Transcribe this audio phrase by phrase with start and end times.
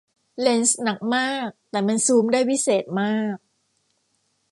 [0.39, 3.37] เลนส์หนักมากแต่มันซูมได้วิเศษมาก